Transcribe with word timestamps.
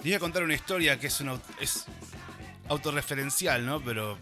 Les 0.00 0.04
voy 0.04 0.14
a 0.14 0.18
contar 0.18 0.42
una 0.42 0.54
historia 0.54 0.98
que 0.98 1.08
es, 1.08 1.20
una, 1.20 1.38
es 1.60 1.84
autorreferencial, 2.70 3.66
¿no? 3.66 3.84
Pero 3.84 4.16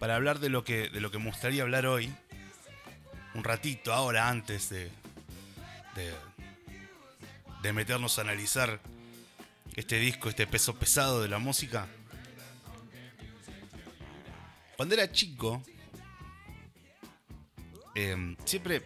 para 0.00 0.16
hablar 0.16 0.40
de 0.40 0.48
lo, 0.48 0.64
que, 0.64 0.88
de 0.88 1.00
lo 1.00 1.12
que 1.12 1.18
me 1.18 1.26
gustaría 1.26 1.62
hablar 1.62 1.86
hoy, 1.86 2.12
un 3.34 3.44
ratito 3.44 3.92
ahora 3.92 4.28
antes 4.28 4.70
de, 4.70 4.90
de, 5.94 6.12
de 7.62 7.72
meternos 7.72 8.18
a 8.18 8.22
analizar 8.22 8.80
este 9.76 10.00
disco, 10.00 10.28
este 10.28 10.48
peso 10.48 10.74
pesado 10.74 11.22
de 11.22 11.28
la 11.28 11.38
música. 11.38 11.86
Cuando 14.76 14.96
era 14.96 15.12
chico, 15.12 15.62
eh, 17.94 18.36
siempre 18.44 18.82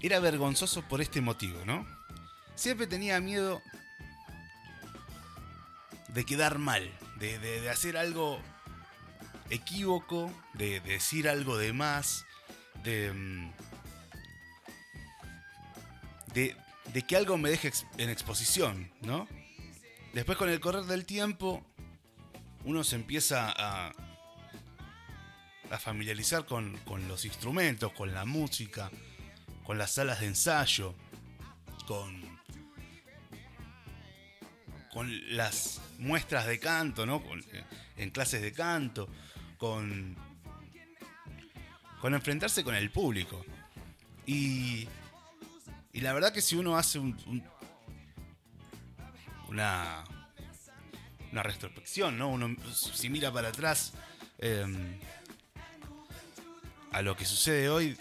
era 0.00 0.18
vergonzoso 0.18 0.80
por 0.80 1.02
este 1.02 1.20
motivo, 1.20 1.62
¿no? 1.66 1.95
Siempre 2.56 2.86
tenía 2.86 3.20
miedo 3.20 3.62
de 6.08 6.24
quedar 6.24 6.58
mal, 6.58 6.90
de, 7.18 7.68
hacer 7.70 7.96
algo 7.96 8.40
equívoco, 9.50 10.32
de, 10.54 10.80
de 10.80 10.92
decir 10.94 11.28
algo 11.28 11.58
de 11.58 11.72
más, 11.74 12.24
de, 12.82 13.12
mm, 13.12 13.52
de, 16.32 17.02
que 17.06 17.16
algo 17.16 17.36
me 17.36 17.50
deje 17.50 17.70
en 17.98 18.08
exposición, 18.08 18.90
¿no? 19.02 19.28
Después 20.14 20.38
con 20.38 20.48
el 20.48 20.60
correr 20.60 20.84
del 20.84 21.04
tiempo, 21.04 21.62
uno 22.64 22.84
se 22.84 22.96
empieza 22.96 23.52
a, 23.54 23.92
a 25.70 25.78
familiarizar 25.78 26.46
con, 26.46 26.76
con 26.78 27.06
los 27.08 27.24
instrumentos, 27.26 27.92
con 27.92 28.14
la 28.14 28.24
música, 28.24 28.90
con 29.64 29.76
las 29.76 29.92
salas 29.92 30.20
de 30.20 30.26
ensayo, 30.26 30.94
con, 31.86 32.25
con 34.96 35.36
las 35.36 35.82
muestras 35.98 36.46
de 36.46 36.58
canto, 36.58 37.04
¿no? 37.04 37.22
Con- 37.22 37.40
eh, 37.52 37.64
en 37.98 38.08
clases 38.08 38.40
de 38.40 38.50
canto, 38.54 39.06
con, 39.58 40.16
con 42.00 42.14
enfrentarse 42.14 42.64
con 42.64 42.74
el 42.74 42.90
público. 42.90 43.44
Y, 44.24 44.88
y 45.92 46.00
la 46.00 46.14
verdad 46.14 46.32
que 46.32 46.40
si 46.40 46.56
uno 46.56 46.78
hace 46.78 46.98
un- 46.98 47.14
un- 47.26 47.44
una, 49.48 50.02
una 51.30 51.42
retrospección, 51.42 52.16
¿no? 52.16 52.30
Uno 52.30 52.56
si 52.72 53.10
mira 53.10 53.30
para 53.30 53.48
atrás 53.48 53.92
em, 54.38 54.98
a 56.90 57.02
lo 57.02 57.14
que 57.18 57.26
sucede 57.26 57.68
hoy, 57.68 57.98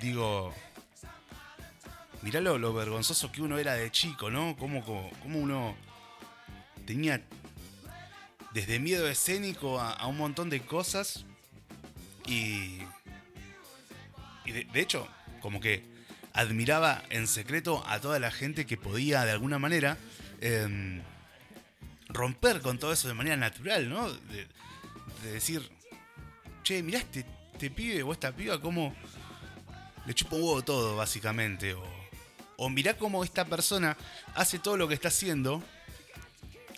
digo, 0.00 0.52
mirá 2.22 2.40
lo, 2.40 2.58
lo 2.58 2.74
vergonzoso 2.74 3.30
que 3.30 3.42
uno 3.42 3.58
era 3.58 3.74
de 3.74 3.92
chico, 3.92 4.28
¿no? 4.28 4.56
Cómo, 4.56 4.84
cómo, 4.84 5.08
cómo 5.22 5.38
uno 5.38 5.76
tenía 6.90 7.22
desde 8.52 8.80
miedo 8.80 9.06
escénico 9.06 9.80
a, 9.80 10.04
un 10.08 10.16
montón 10.16 10.50
de 10.50 10.60
cosas 10.60 11.24
y, 12.26 12.78
y 14.44 14.50
de, 14.50 14.80
hecho, 14.80 15.06
como 15.40 15.60
que 15.60 15.84
admiraba 16.32 17.04
en 17.10 17.28
secreto 17.28 17.84
a 17.86 18.00
toda 18.00 18.18
la 18.18 18.32
gente 18.32 18.66
que 18.66 18.76
podía 18.76 19.24
de 19.24 19.30
alguna 19.30 19.60
manera 19.60 19.98
em, 20.40 21.00
romper 22.08 22.60
con 22.60 22.80
todo 22.80 22.92
eso 22.92 23.06
de 23.06 23.14
manera 23.14 23.36
natural, 23.36 23.88
¿no? 23.88 24.12
De, 24.12 24.48
de 25.22 25.32
decir, 25.32 25.70
che, 26.64 26.82
mirá 26.82 26.98
este, 26.98 27.24
este 27.52 27.70
pibe 27.70 28.02
o 28.02 28.12
esta 28.12 28.32
piba 28.32 28.60
como 28.60 28.96
le 30.06 30.14
chupa 30.14 30.34
un 30.34 30.42
huevo 30.42 30.62
todo, 30.64 30.96
básicamente. 30.96 31.74
O, 31.74 31.84
o 32.56 32.68
mirá 32.68 32.96
cómo 32.96 33.22
esta 33.22 33.44
persona 33.44 33.96
hace 34.34 34.58
todo 34.58 34.76
lo 34.76 34.88
que 34.88 34.94
está 34.94 35.06
haciendo, 35.06 35.62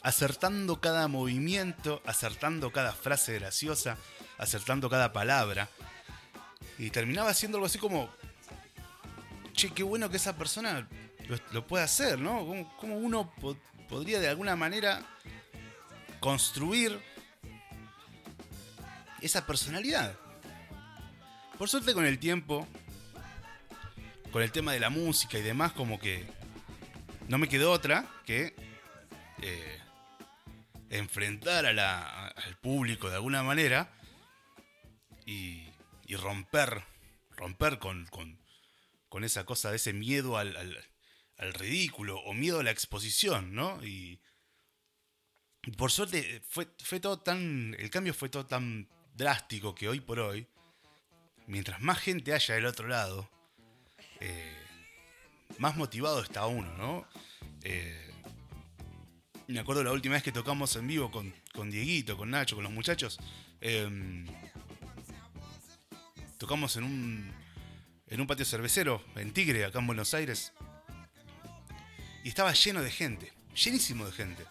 acertando 0.02 0.80
cada 0.80 1.08
movimiento, 1.08 2.02
acertando 2.06 2.72
cada 2.72 2.92
frase 2.92 3.34
graciosa, 3.34 3.96
acertando 4.38 4.90
cada 4.90 5.12
palabra. 5.12 5.68
Y 6.78 6.90
terminaba 6.90 7.30
haciendo 7.30 7.58
algo 7.58 7.66
así 7.66 7.78
como, 7.78 8.10
che, 9.52 9.70
qué 9.72 9.82
bueno 9.82 10.10
que 10.10 10.16
esa 10.16 10.36
persona 10.36 10.88
lo, 11.28 11.38
lo 11.52 11.66
pueda 11.66 11.84
hacer, 11.84 12.18
¿no? 12.18 12.38
¿Cómo, 12.46 12.76
cómo 12.78 12.96
uno 12.96 13.30
po- 13.40 13.56
podría 13.88 14.18
de 14.20 14.28
alguna 14.28 14.56
manera 14.56 15.02
construir 16.20 17.00
esa 19.20 19.46
personalidad? 19.46 20.16
Por 21.58 21.68
suerte 21.68 21.94
con 21.94 22.04
el 22.06 22.18
tiempo, 22.18 22.66
con 24.32 24.42
el 24.42 24.50
tema 24.50 24.72
de 24.72 24.80
la 24.80 24.90
música 24.90 25.38
y 25.38 25.42
demás, 25.42 25.72
como 25.72 26.00
que 26.00 26.26
no 27.28 27.38
me 27.38 27.48
quedó 27.48 27.70
otra 27.70 28.06
que 28.26 28.56
eh, 29.42 29.78
enfrentar 30.98 31.66
al 31.66 32.56
público 32.60 33.08
de 33.08 33.16
alguna 33.16 33.42
manera 33.42 33.92
y, 35.26 35.64
romper, 36.16 36.84
romper 37.36 37.78
con, 37.78 38.06
con- 38.06 39.24
esa 39.24 39.44
cosa 39.44 39.70
de 39.70 39.76
ese 39.76 39.92
miedo 39.92 40.36
al, 40.36 40.56
al- 40.56 41.54
ridículo 41.54 42.20
o 42.20 42.34
miedo 42.34 42.60
a 42.60 42.62
la 42.62 42.70
exposición, 42.70 43.54
¿no? 43.54 43.82
Y, 43.84 44.20
y 45.64 45.70
por 45.72 45.90
suerte 45.90 46.40
fue, 46.48 46.68
fue 46.84 47.00
todo 47.00 47.18
tan, 47.18 47.74
el 47.78 47.90
cambio 47.90 48.14
fue 48.14 48.28
todo 48.28 48.46
tan 48.46 48.88
drástico 49.14 49.74
que 49.74 49.88
hoy 49.88 50.00
por 50.00 50.20
hoy, 50.20 50.46
mientras 51.46 51.80
más 51.80 51.98
gente 51.98 52.32
haya 52.34 52.54
del 52.54 52.66
otro 52.66 52.86
lado, 52.86 53.28
eh, 54.20 54.56
más 55.58 55.76
motivado 55.76 56.22
está 56.22 56.46
uno, 56.46 56.72
¿no? 56.76 57.08
Eh, 57.62 58.11
me 59.52 59.60
acuerdo 59.60 59.84
la 59.84 59.92
última 59.92 60.14
vez 60.14 60.22
que 60.22 60.32
tocamos 60.32 60.74
en 60.76 60.86
vivo 60.86 61.10
con, 61.10 61.32
con 61.52 61.70
Dieguito, 61.70 62.16
con 62.16 62.30
Nacho, 62.30 62.54
con 62.56 62.64
los 62.64 62.72
muchachos. 62.72 63.18
eh, 63.60 64.24
tocamos 66.38 66.76
en 66.76 66.84
un, 66.84 67.32
en 68.08 68.20
un 68.20 68.26
patio 68.26 68.44
cervecero, 68.44 69.04
en 69.14 69.32
Tigre, 69.32 69.64
acá 69.64 69.78
en 69.78 69.86
Buenos 69.86 70.12
Aires. 70.14 70.52
Y 72.24 72.28
estaba 72.28 72.52
lleno 72.52 72.82
de 72.82 72.90
gente, 72.90 73.32
llenísimo 73.54 74.04
de 74.06 74.12
gente. 74.12 74.44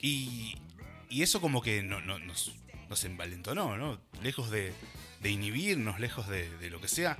Y, 0.00 0.56
y 1.08 1.22
eso 1.22 1.40
como 1.40 1.62
que 1.62 1.82
no- 1.82 2.00
no- 2.00 2.18
nos, 2.18 2.52
nos 2.88 3.04
envalentonó, 3.04 3.76
¿no? 3.76 4.00
Lejos 4.22 4.50
de, 4.50 4.72
de 5.20 5.30
inhibirnos, 5.30 6.00
lejos 6.00 6.26
de, 6.28 6.48
de 6.58 6.70
lo 6.70 6.80
que 6.80 6.88
sea. 6.88 7.18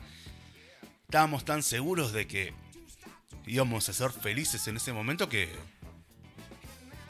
Estábamos 1.05 1.45
tan 1.45 1.63
seguros 1.63 2.13
de 2.13 2.27
que 2.27 2.55
íbamos 3.51 3.89
a 3.89 3.93
ser 3.93 4.11
felices 4.11 4.67
en 4.69 4.77
ese 4.77 4.93
momento 4.93 5.29
que... 5.29 5.49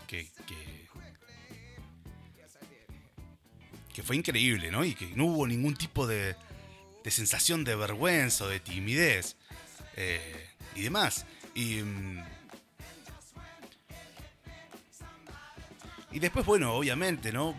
que, 0.06 0.26
que 0.46 0.80
que 3.92 4.02
fue 4.04 4.14
increíble, 4.14 4.70
¿no? 4.70 4.84
Y 4.84 4.94
que 4.94 5.08
no 5.16 5.26
hubo 5.26 5.46
ningún 5.48 5.74
tipo 5.74 6.06
de, 6.06 6.36
de 7.02 7.10
sensación 7.10 7.64
de 7.64 7.74
vergüenza 7.74 8.44
o 8.44 8.48
de 8.48 8.60
timidez 8.60 9.36
eh, 9.96 10.48
y 10.76 10.82
demás. 10.82 11.26
Y, 11.54 11.82
mm, 11.82 12.24
y 16.12 16.18
después, 16.20 16.46
bueno, 16.46 16.74
obviamente, 16.74 17.32
¿no? 17.32 17.54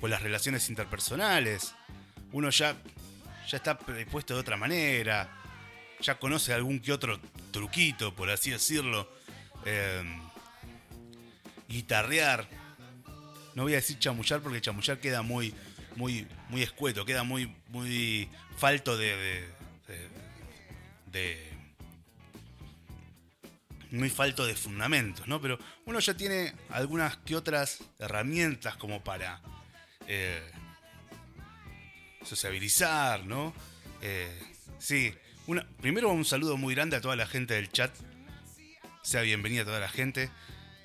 Con 0.00 0.10
las 0.10 0.22
relaciones 0.22 0.68
interpersonales, 0.68 1.74
uno 2.32 2.50
ya, 2.50 2.76
ya 3.48 3.56
está 3.56 3.76
predispuesto 3.76 4.34
de 4.34 4.40
otra 4.40 4.56
manera, 4.56 5.28
ya 6.00 6.18
conoce 6.18 6.52
algún 6.52 6.80
que 6.80 6.92
otro 6.92 7.18
truquito, 7.54 8.12
por 8.14 8.28
así 8.30 8.50
decirlo. 8.50 9.08
eh, 9.64 10.02
guitarrear, 11.68 12.46
no 13.54 13.62
voy 13.62 13.72
a 13.72 13.76
decir 13.76 13.98
chamullar 13.98 14.40
porque 14.42 14.60
chamullar 14.60 14.98
queda 15.00 15.22
muy, 15.22 15.54
muy, 15.96 16.26
muy 16.50 16.62
escueto, 16.62 17.04
queda 17.06 17.22
muy, 17.24 17.54
muy 17.68 18.28
falto 18.58 18.96
de, 18.98 19.16
de, 19.16 19.48
de- 19.88 20.08
de- 21.12 21.54
muy 23.90 24.10
falto 24.10 24.44
de 24.44 24.54
fundamentos, 24.54 25.26
¿no? 25.28 25.40
Pero 25.40 25.58
uno 25.86 26.00
ya 26.00 26.14
tiene 26.14 26.52
algunas 26.70 27.16
que 27.18 27.36
otras 27.36 27.78
herramientas 28.00 28.76
como 28.76 29.02
para 29.02 29.40
eh, 30.06 30.50
sociabilizar, 32.24 33.24
¿no? 33.24 33.54
Eh, 34.02 34.38
sí, 34.78 35.14
una, 35.46 35.66
primero 35.80 36.10
un 36.10 36.24
saludo 36.24 36.56
muy 36.56 36.74
grande 36.74 36.96
a 36.96 37.00
toda 37.00 37.16
la 37.16 37.26
gente 37.26 37.54
del 37.54 37.70
chat. 37.70 37.94
Sea 39.02 39.22
bienvenida 39.22 39.62
a 39.62 39.66
toda 39.66 39.80
la 39.80 39.88
gente. 39.88 40.30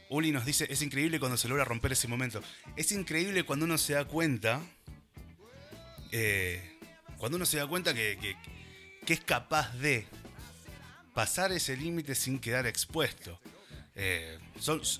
Uli 0.09 0.31
nos 0.31 0.45
dice, 0.45 0.67
es 0.69 0.81
increíble 0.81 1.19
cuando 1.19 1.37
se 1.37 1.47
logra 1.47 1.63
romper 1.65 1.93
ese 1.93 2.07
momento. 2.07 2.41
Es 2.75 2.91
increíble 2.91 3.43
cuando 3.43 3.65
uno 3.65 3.77
se 3.77 3.93
da 3.93 4.05
cuenta, 4.05 4.61
eh, 6.11 6.77
cuando 7.17 7.37
uno 7.37 7.45
se 7.45 7.57
da 7.57 7.67
cuenta 7.67 7.93
que, 7.93 8.17
que- 8.19 8.59
es 9.13 9.21
capaz 9.21 9.73
de 9.73 10.05
pasar 11.15 11.51
ese 11.51 11.75
límite 11.75 12.13
sin 12.13 12.37
quedar 12.39 12.67
expuesto. 12.67 13.39
Eh, 13.95 14.37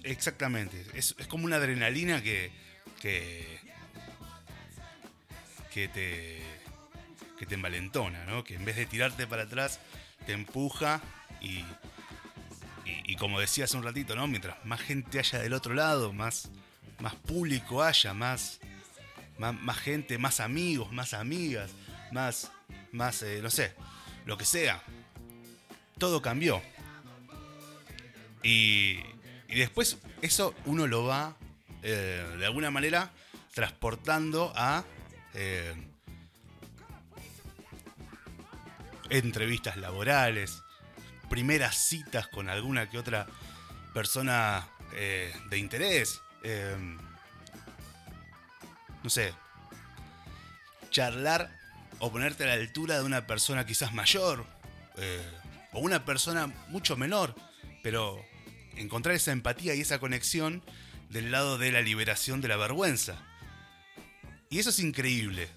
exactamente, 0.04 0.84
es, 0.96 1.14
como 1.28 1.46
una 1.46 1.58
adrenalina 1.58 2.24
que 2.24 2.52
te, 3.02 3.60
que 7.40 7.46
te 7.46 7.56
envalentona, 7.56 8.26
¿no? 8.26 8.44
Que 8.44 8.56
en 8.56 8.66
vez 8.66 8.76
de 8.76 8.86
tirarte 8.86 9.26
para 9.26 9.44
atrás, 9.44 9.80
te 10.26 10.34
empuja 10.34 11.02
y, 11.40 11.64
y, 13.06 13.16
como 13.16 13.40
decía 13.40 13.64
hace 13.64 13.78
un 13.78 13.84
ratito, 13.84 14.14
¿no? 14.14 14.28
Mientras 14.28 14.64
más 14.66 14.82
gente 14.82 15.20
haya 15.20 15.40
del 15.40 15.54
otro 15.54 15.74
lado, 15.74 16.12
más, 16.12 16.50
más 17.00 17.16
público 17.16 17.82
haya, 17.82 18.14
más, 18.14 18.60
más, 19.38 19.78
gente, 19.78 20.18
más 20.18 20.42
amigos, 20.42 20.92
más 20.92 21.14
amigas, 21.14 21.72
más, 22.12 22.52
más 22.92 23.24
eh, 23.24 23.40
no 23.42 23.50
sé, 23.50 23.74
lo 24.26 24.38
que 24.38 24.46
sea. 24.46 24.84
Todo 25.98 26.22
cambió. 26.22 26.62
Y, 28.44 29.00
y 29.48 29.56
después 29.56 29.98
eso 30.22 30.54
uno 30.66 30.88
lo 30.88 31.06
va, 31.06 31.38
eh, 31.84 32.36
de 32.38 32.46
alguna 32.46 32.70
manera, 32.70 33.12
transportando 33.54 34.52
a 34.56 34.84
eh, 35.34 35.74
entrevistas 39.10 39.78
laborales, 39.78 40.64
primeras 41.30 41.76
citas 41.78 42.28
con 42.28 42.50
alguna 42.50 42.90
que 42.90 42.98
otra 42.98 43.28
persona 43.94 44.68
eh, 44.94 45.34
de 45.50 45.58
interés. 45.58 46.22
Em, 46.44 46.98
no 49.04 49.10
sé, 49.10 49.34
charlar 50.90 51.50
o 52.00 52.12
ponerte 52.12 52.44
a 52.44 52.48
la 52.48 52.54
altura 52.54 52.98
de 52.98 53.04
una 53.04 53.28
persona 53.28 53.66
quizás 53.66 53.94
mayor 53.94 54.46
eh, 54.98 55.22
o 55.72 55.80
una 55.80 56.06
persona 56.06 56.48
mucho 56.70 56.98
menor, 56.98 57.36
pero 57.84 58.24
encontrar 58.76 59.16
esa 59.16 59.32
empatía 59.32 59.76
y 59.76 59.82
esa 59.82 60.00
conexión 60.00 60.64
del 61.10 61.32
lado 61.32 61.58
de 61.58 61.72
la 61.72 61.82
liberación 61.82 62.42
de 62.42 62.48
la 62.48 62.58
vergüenza. 62.58 63.22
Y 64.50 64.60
eso 64.60 64.70
es 64.70 64.80
increíble. 64.80 65.48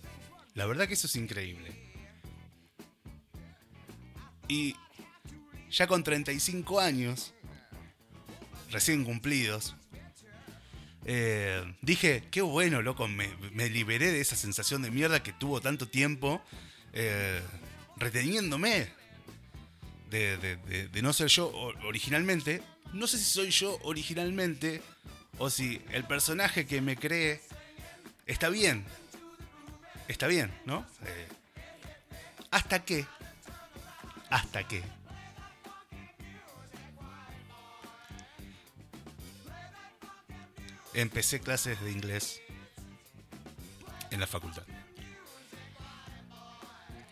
La 0.55 0.67
verdad 0.67 0.87
que 0.87 0.95
eso 0.95 1.07
es 1.07 1.17
increíble. 1.17 1.82
Y 4.49 4.77
ya 5.71 5.87
con 5.87 6.05
35 6.05 6.81
años, 6.81 7.35
recién 8.71 9.05
cumplidos, 9.05 9.75
eh, 11.05 11.65
dije, 11.81 12.23
qué 12.31 12.43
bueno, 12.43 12.81
loco, 12.83 13.09
me, 13.09 13.29
liberé 13.69 14.13
de 14.13 14.21
esa 14.21 14.37
sensación 14.37 14.83
de 14.83 14.91
mierda 14.91 15.23
que 15.23 15.33
tuvo 15.33 15.61
tanto 15.61 15.89
tiempo 15.89 16.41
eh, 16.93 17.41
reteniéndome 17.97 18.89
de, 20.11 21.01
no 21.03 21.13
ser 21.13 21.29
yo 21.29 21.51
originalmente. 21.85 22.63
No 22.93 23.07
sé 23.07 23.19
si 23.19 23.25
soy 23.25 23.51
yo 23.51 23.79
originalmente 23.83 24.83
o 25.39 25.49
si 25.49 25.81
el 25.93 26.05
personaje 26.05 26.67
que 26.67 26.81
me 26.81 26.97
cree 26.97 27.41
está 28.27 28.49
bien. 28.49 28.85
Está 30.09 30.27
bien, 30.27 30.53
¿no? 30.67 30.87
Eh, 31.05 31.29
hasta 32.51 32.85
que... 32.85 33.07
Hasta 34.33 34.67
que... 34.67 34.83
Empecé 40.95 41.41
clases 41.41 41.81
de 41.83 41.91
inglés 41.91 42.41
en 44.11 44.21
la 44.21 44.27
facultad. 44.27 44.63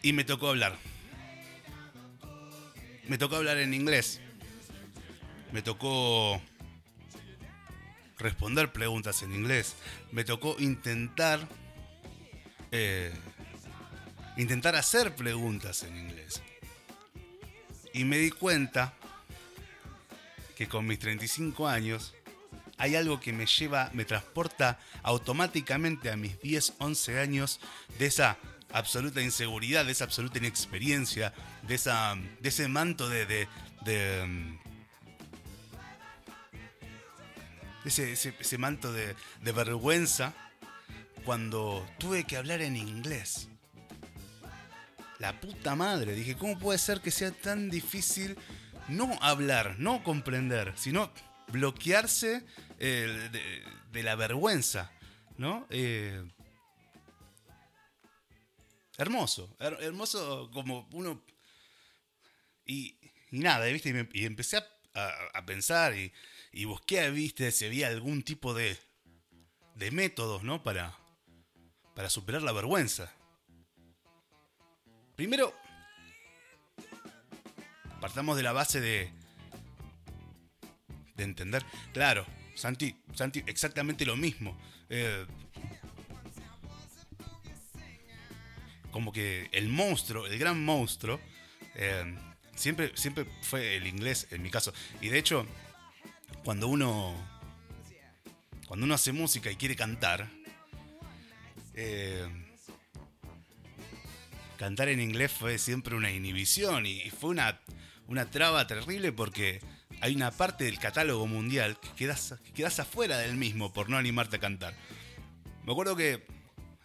Y 0.03 0.15
me 0.15 0.25
tocó 0.25 0.49
hablar. 0.49 0.77
Me 3.07 3.19
tocó 3.19 3.37
hablar 3.37 3.59
en 3.59 3.75
inglés. 3.75 4.21
Me 5.53 5.61
tocó 5.61 6.41
responder 8.19 8.73
preguntas 8.73 9.23
en 9.23 9.35
inglés. 9.35 9.77
Me 10.11 10.25
tocó 10.25 10.57
intentar. 10.59 11.47
Eh, 12.71 13.13
intentar 14.37 14.75
hacer 14.77 15.15
preguntas 15.17 15.83
en 15.83 15.97
inglés. 15.97 16.43
Y 17.93 18.05
me 18.05 18.19
di 18.19 18.31
cuenta 18.31 18.95
que 20.57 20.69
con 20.69 20.87
mis 20.87 20.99
35 20.99 21.67
años 21.67 22.15
hay 22.77 22.97
algo 22.97 23.21
que 23.21 23.33
me 23.33 23.47
lleva, 23.47 23.91
me 23.93 24.05
transporta 24.05 24.79
automáticamente 25.03 26.11
a 26.11 26.17
mis 26.17 26.41
10, 26.41 26.75
11 26.79 27.21
años 27.21 27.61
de 27.99 28.07
esa 28.07 28.39
absoluta 28.73 29.21
inseguridad, 29.21 29.85
de 29.85 29.93
esa 29.93 30.05
absoluta 30.05 30.39
inexperiencia, 30.39 31.35
de, 31.67 31.75
esa, 31.75 32.17
de 32.41 32.49
ese 32.49 32.69
manto 32.69 33.09
de, 33.09 33.27
de, 33.27 33.49
de 33.85 34.59
ese, 37.85 38.13
ese, 38.13 38.59
manto 38.59 38.93
de, 38.93 39.15
de 39.43 39.53
vergüenza 39.53 40.35
cuando 41.25 41.87
tuve 41.99 42.25
que 42.25 42.37
hablar 42.37 42.63
en 42.63 42.77
inglés. 42.77 43.49
La 45.21 45.39
puta 45.39 45.77
madre, 45.77 46.15
dije, 46.15 46.35
¿cómo 46.35 46.59
puede 46.59 46.79
ser 46.79 47.03
que 47.03 47.11
sea 47.11 47.31
tan 47.31 47.69
difícil 47.69 48.39
no 48.89 49.19
hablar, 49.21 49.79
no 49.79 50.03
comprender, 50.03 50.73
sino 50.79 51.13
bloquearse 51.49 52.43
eh, 52.79 53.29
de, 53.93 54.03
la 54.03 54.17
vergüenza, 54.17 54.91
¿no? 55.37 55.67
Eh, 55.69 56.25
hermoso, 58.97 59.55
hermoso 59.59 60.51
como 60.55 60.89
uno... 60.95 61.23
Y, 62.65 62.99
nada, 63.31 63.67
¿viste? 63.67 64.09
Y, 64.15 64.25
empecé 64.25 64.57
a, 64.95 65.45
pensar 65.45 65.99
y, 65.99 66.15
y, 66.51 66.65
busqué, 66.65 67.11
¿viste? 67.11 67.53
Si 67.53 67.67
había 67.67 67.89
algún 67.89 68.23
tipo 68.23 68.55
de, 68.55 68.79
de 69.75 69.91
métodos, 69.91 70.45
¿no? 70.45 70.63
Para, 70.63 70.97
para 71.95 72.09
superar 72.09 72.41
la 72.41 72.53
vergüenza. 72.53 73.13
Primero, 75.21 75.55
partamos 78.01 78.39
de 78.39 78.43
la 78.43 78.53
base 78.53 78.81
de, 78.81 79.11
de 81.15 81.25
entender, 81.25 81.63
claro, 81.93 82.25
Santi, 82.55 82.97
Santi, 83.13 83.43
exactamente 83.47 84.07
lo 84.07 84.17
mismo. 84.17 84.59
Eh, 84.89 85.27
como 88.91 89.13
que 89.13 89.51
el 89.53 89.69
monstruo, 89.69 90.27
el 90.27 90.39
gran 90.39 90.65
monstruo, 90.65 91.21
eh, 91.75 92.17
siempre, 92.55 92.97
siempre 92.97 93.27
fue 93.43 93.77
el 93.77 93.87
inglés 93.87 94.27
en 94.31 94.41
mi 94.41 94.49
caso. 94.49 94.73
Y 95.03 95.11
de 95.11 95.19
hecho, 95.19 95.47
cuando 96.45 96.67
uno, 96.67 97.15
cuando 98.67 98.87
uno 98.87 98.95
hace 98.95 99.13
música 99.13 99.51
y 99.51 99.57
quiere 99.57 99.77
cantar, 99.77 100.31
eh, 101.75 102.27
cantar 104.61 104.91
en 104.91 105.01
inglés 105.01 105.33
fue 105.33 105.57
siempre 105.57 105.97
una 105.97 106.11
inhibición 106.11 106.85
y 106.85 107.09
fue 107.09 107.31
una, 107.31 107.59
una 108.09 108.29
traba 108.29 108.67
terrible 108.67 109.11
porque 109.11 109.59
hay 110.03 110.15
una 110.15 110.33
parte 110.33 110.65
del 110.65 110.79
catálogo 110.79 111.27
mundial 111.27 111.81
que 111.81 111.89
quedas, 111.97 112.35
quedas 112.55 112.79
afuera 112.79 113.17
del 113.17 113.39
mismo 113.39 113.73
por 113.73 113.89
no 113.89 113.97
animarte 113.97 114.37
a 114.37 114.39
cantar. 114.39 114.75
Me 115.65 115.73
acuerdo 115.73 115.97
que 115.97 116.27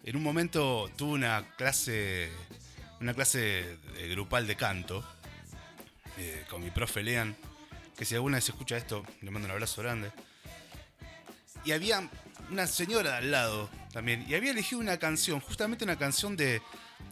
en 0.05 0.15
un 0.15 0.23
momento 0.23 0.89
tuve 0.95 1.15
una 1.15 1.53
clase, 1.57 2.31
una 3.01 3.13
clase 3.13 3.77
grupal 4.09 4.47
de 4.47 4.55
canto 4.55 5.05
eh, 6.17 6.45
con 6.49 6.63
mi 6.63 6.71
profe 6.71 7.03
Lean, 7.03 7.35
que 7.97 8.05
si 8.05 8.15
alguna 8.15 8.37
vez 8.37 8.47
escucha 8.47 8.77
esto, 8.77 9.03
le 9.19 9.31
mando 9.31 9.47
un 9.47 9.51
abrazo 9.51 9.81
grande. 9.81 10.13
Y 11.65 11.73
había 11.73 12.09
una 12.49 12.67
señora 12.67 13.17
al 13.17 13.31
lado 13.31 13.69
también, 13.91 14.23
y 14.29 14.35
había 14.35 14.51
elegido 14.51 14.79
una 14.79 14.97
canción, 14.97 15.41
justamente 15.41 15.83
una 15.83 15.97
canción 15.97 16.37
de, 16.37 16.61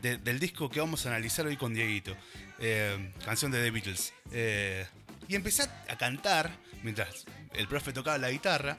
del 0.02 0.40
disco 0.40 0.70
que 0.70 0.82
vamos 0.82 1.06
a 1.06 1.10
analizar 1.10 1.46
hoy 1.46 1.56
con 1.56 1.74
Dieguito, 1.74 2.16
eh, 2.60 3.13
canción 3.24 3.52
de 3.52 3.63
The 3.63 3.72
Beatles. 3.72 4.13
Eh, 4.32 4.86
y 5.28 5.36
empecé 5.36 5.63
a 5.63 5.98
cantar 5.98 6.52
mientras 6.84 7.25
el 7.54 7.68
profe 7.68 7.94
tocaba 7.94 8.18
la 8.18 8.30
guitarra. 8.30 8.78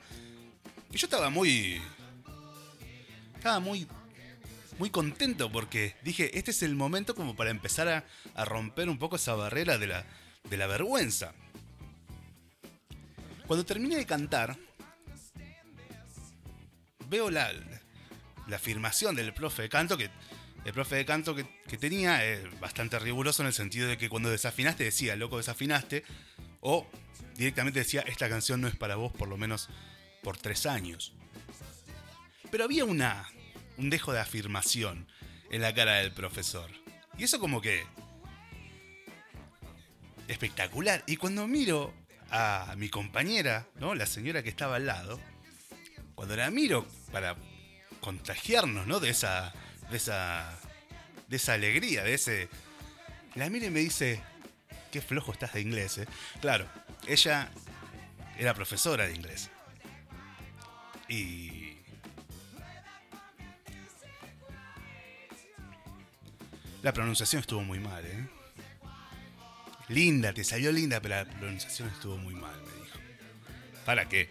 Y 0.90 0.98
yo 0.98 1.06
estaba 1.06 1.30
muy. 1.30 1.80
Estaba 3.36 3.60
muy. 3.60 3.88
Muy 4.78 4.90
contento 4.90 5.52
porque 5.52 5.94
dije, 6.02 6.36
este 6.36 6.50
es 6.50 6.62
el 6.64 6.74
momento 6.74 7.14
como 7.14 7.36
para 7.36 7.50
empezar 7.50 7.88
a, 8.34 8.44
romper 8.44 8.88
un 8.88 8.98
poco 8.98 9.16
esa 9.16 9.34
barrera 9.34 9.78
de 9.78 9.86
la, 9.86 10.04
de 10.50 10.56
la 10.56 10.66
vergüenza. 10.66 11.32
Cuando 13.46 13.64
terminé 13.64 13.94
de 13.94 14.04
cantar, 14.04 14.56
veo 17.08 17.30
la, 17.30 17.52
la 18.48 18.56
afirmación 18.56 19.14
del 19.14 19.32
profe 19.32 19.62
de 19.62 19.68
canto, 19.68 19.96
que 19.96 20.10
el 20.64 20.72
profe 20.72 20.96
de 20.96 21.04
canto 21.04 21.34
que, 21.34 21.44
tenía 21.76 22.24
es 22.24 22.58
bastante 22.58 22.98
riguroso 22.98 23.42
en 23.42 23.48
el 23.48 23.52
sentido 23.52 23.88
de 23.88 23.98
que 23.98 24.08
cuando 24.08 24.30
desafinaste 24.30 24.84
decía, 24.84 25.16
loco, 25.16 25.36
desafinaste, 25.36 26.04
o 26.60 26.86
directamente 27.36 27.80
decía, 27.80 28.00
esta 28.02 28.28
canción 28.28 28.60
no 28.60 28.68
es 28.68 28.76
para 28.76 28.96
vos 28.96 29.12
por 29.12 29.28
lo 29.28 29.36
menos 29.36 29.68
por 30.22 30.38
tres 30.38 30.64
años. 30.64 31.12
Pero 32.50 32.64
había 32.64 32.84
una, 32.84 33.28
un 33.76 33.90
dejo 33.90 34.12
de 34.12 34.20
afirmación 34.20 35.06
en 35.50 35.60
la 35.60 35.74
cara 35.74 35.96
del 35.96 36.12
profesor. 36.12 36.70
Y 37.18 37.24
eso 37.24 37.38
como 37.38 37.60
que... 37.60 37.84
Espectacular. 40.28 41.04
Y 41.06 41.16
cuando 41.16 41.46
miro 41.46 41.92
a 42.30 42.74
mi 42.78 42.88
compañera, 42.88 43.66
¿no? 43.76 43.94
La 43.94 44.06
señora 44.06 44.42
que 44.42 44.48
estaba 44.48 44.76
al 44.76 44.86
lado, 44.86 45.20
cuando 46.14 46.34
la 46.34 46.50
miro 46.50 46.86
para 47.12 47.36
contagiarnos, 48.00 48.86
¿no? 48.86 49.00
De 49.00 49.10
esa, 49.10 49.52
de 49.90 49.96
esa, 49.96 50.58
de 51.28 51.36
esa 51.36 51.54
alegría, 51.54 52.02
de 52.04 52.14
ese... 52.14 52.48
La 53.34 53.50
mira 53.50 53.66
y 53.66 53.70
me 53.70 53.80
dice, 53.80 54.22
qué 54.92 55.00
flojo 55.00 55.32
estás 55.32 55.52
de 55.54 55.60
inglés, 55.60 55.98
¿eh? 55.98 56.06
Claro, 56.40 56.68
ella 57.06 57.50
era 58.38 58.54
profesora 58.54 59.06
de 59.06 59.14
inglés. 59.14 59.50
Y... 61.08 61.78
La 66.82 66.92
pronunciación 66.92 67.40
estuvo 67.40 67.62
muy 67.62 67.80
mal, 67.80 68.04
¿eh? 68.04 68.28
Linda, 69.88 70.32
te 70.32 70.44
salió 70.44 70.72
linda, 70.72 71.00
pero 71.00 71.16
la 71.16 71.24
pronunciación 71.24 71.88
estuvo 71.88 72.16
muy 72.16 72.34
mal, 72.34 72.56
me 72.62 72.84
dijo. 72.84 72.98
¿Para 73.84 74.08
qué? 74.08 74.28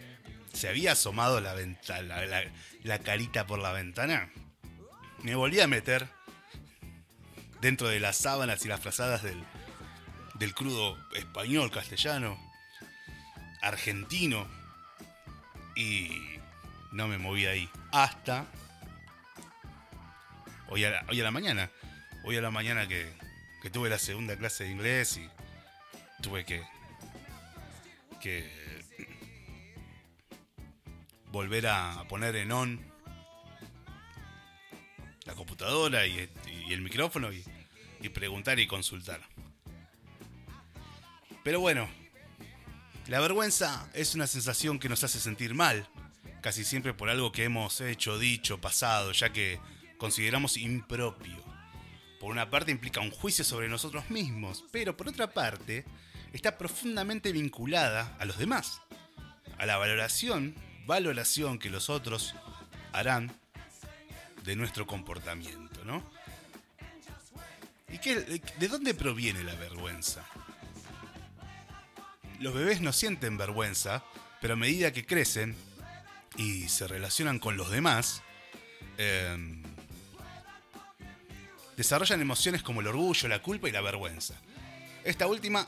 Se 0.52 0.68
había 0.68 0.92
asomado 0.92 1.40
la, 1.40 1.54
ventana, 1.54 2.22
la, 2.82 2.98
carita 3.00 3.46
por 3.46 3.58
la 3.58 3.72
ventana. 3.72 4.30
Me 5.24 5.34
volví 5.34 5.58
a 5.60 5.66
meter 5.66 6.06
dentro 7.62 7.88
de 7.88 7.98
las 7.98 8.14
sábanas 8.14 8.62
y 8.66 8.68
las 8.68 8.78
frazadas 8.78 9.22
del, 9.22 9.42
del 10.34 10.54
crudo 10.54 10.98
español, 11.14 11.70
castellano, 11.70 12.38
argentino. 13.62 14.46
Y 15.74 16.10
no 16.92 17.08
me 17.08 17.16
moví 17.16 17.46
ahí. 17.46 17.70
Hasta 17.90 18.44
hoy 20.68 20.84
a 20.84 20.90
la, 20.90 21.06
hoy 21.08 21.18
a 21.18 21.24
la 21.24 21.30
mañana. 21.30 21.70
Hoy 22.24 22.36
a 22.36 22.42
la 22.42 22.50
mañana 22.50 22.86
que, 22.86 23.10
que 23.62 23.70
tuve 23.70 23.88
la 23.88 23.98
segunda 23.98 24.36
clase 24.36 24.64
de 24.64 24.72
inglés 24.72 25.16
y 25.16 25.26
tuve 26.22 26.44
que, 26.44 26.62
que 28.20 28.46
volver 31.28 31.66
a 31.68 32.04
poner 32.10 32.36
en 32.36 32.52
on 32.52 32.93
y, 36.06 36.72
el 36.72 36.80
micrófono 36.82 37.32
y, 37.32 37.44
y 38.00 38.08
preguntar 38.08 38.58
y 38.58 38.66
consultar. 38.66 39.20
Pero 41.42 41.60
bueno, 41.60 41.88
la 43.06 43.20
vergüenza 43.20 43.88
es 43.92 44.14
una 44.14 44.26
sensación 44.26 44.78
que 44.78 44.88
nos 44.88 45.04
hace 45.04 45.20
sentir 45.20 45.54
mal, 45.54 45.86
casi 46.40 46.64
siempre 46.64 46.94
por 46.94 47.10
algo 47.10 47.32
que 47.32 47.44
hemos 47.44 47.80
hecho, 47.80 48.18
dicho, 48.18 48.60
pasado, 48.60 49.12
ya 49.12 49.30
que 49.32 49.60
consideramos 49.98 50.56
impropio. 50.56 51.42
Por 52.18 52.30
una 52.30 52.48
parte 52.48 52.70
implica 52.70 53.00
un 53.00 53.10
juicio 53.10 53.44
sobre 53.44 53.68
nosotros 53.68 54.08
mismos, 54.08 54.64
pero 54.72 54.96
por 54.96 55.08
otra 55.08 55.32
parte 55.32 55.84
está 56.32 56.56
profundamente 56.56 57.30
vinculada 57.32 58.16
a 58.18 58.24
los 58.24 58.38
demás, 58.38 58.80
a 59.58 59.66
la 59.66 59.76
valoración, 59.76 60.54
valoración 60.86 61.58
que 61.58 61.70
los 61.70 61.90
otros 61.90 62.34
harán 62.92 63.30
de 64.44 64.56
nuestro 64.56 64.86
comportamiento, 64.86 65.84
¿no? 65.84 66.04
¿Y 67.90 67.98
qué, 67.98 68.16
de 68.16 68.68
dónde 68.68 68.94
proviene 68.94 69.42
la 69.42 69.54
vergüenza? 69.54 70.24
Los 72.40 72.52
bebés 72.52 72.80
no 72.80 72.92
sienten 72.92 73.38
vergüenza, 73.38 74.04
pero 74.40 74.54
a 74.54 74.56
medida 74.56 74.92
que 74.92 75.06
crecen 75.06 75.56
y 76.36 76.68
se 76.68 76.86
relacionan 76.86 77.38
con 77.38 77.56
los 77.56 77.70
demás, 77.70 78.22
em, 78.98 79.62
desarrollan 81.76 82.20
emociones 82.20 82.62
como 82.62 82.82
el 82.82 82.88
orgullo, 82.88 83.28
la 83.28 83.40
culpa 83.40 83.68
y 83.68 83.72
la 83.72 83.80
vergüenza. 83.80 84.34
Esta 85.04 85.26
última 85.26 85.66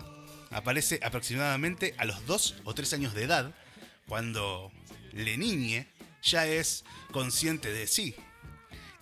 aparece 0.51 1.01
aproximadamente 1.03 1.95
a 1.97 2.05
los 2.05 2.27
2 2.27 2.57
o 2.65 2.75
3 2.75 2.93
años 2.93 3.15
de 3.15 3.25
edad, 3.25 3.55
cuando 4.07 4.71
le 5.13 5.39
niñe 5.39 5.89
ya 6.23 6.47
es 6.47 6.85
consciente 7.11 7.73
de 7.73 7.87
sí 7.87 8.15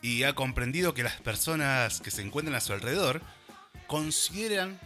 y 0.05 0.25
ha 0.25 0.35
comprendido 0.35 0.93
que 0.93 1.03
las 1.03 1.19
personas 1.23 2.03
que 2.03 2.11
se 2.11 2.21
encuentran 2.21 2.55
a 2.55 2.61
su 2.61 2.75
alrededor 2.75 3.23
consideran 3.87 4.79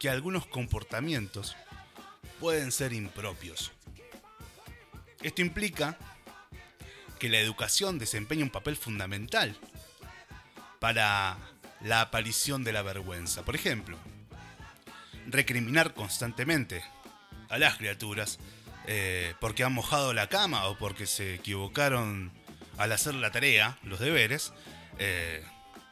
que 0.00 0.08
algunos 0.08 0.46
comportamientos 0.46 1.54
pueden 2.40 2.72
ser 2.72 2.94
impropios. 2.94 3.72
Esto 5.20 5.42
implica 5.42 5.98
que 7.18 7.28
la 7.28 7.38
educación 7.38 7.98
desempeña 7.98 8.44
un 8.44 8.50
papel 8.50 8.76
fundamental 8.76 9.54
para 10.78 11.36
la 11.82 12.00
aparición 12.00 12.64
de 12.64 12.72
la 12.72 12.80
vergüenza. 12.80 13.44
Por 13.44 13.54
ejemplo, 13.54 13.98
recriminar 15.26 15.92
constantemente 15.92 16.82
a 17.50 17.58
las 17.58 17.76
criaturas 17.76 18.38
eh, 18.86 19.34
porque 19.38 19.64
han 19.64 19.74
mojado 19.74 20.14
la 20.14 20.30
cama 20.30 20.64
o 20.68 20.78
porque 20.78 21.06
se 21.06 21.34
equivocaron 21.34 22.32
al 22.78 22.92
hacer 22.92 23.14
la 23.14 23.30
tarea, 23.30 23.78
los 23.82 24.00
deberes, 24.00 24.52
eh, 24.98 25.44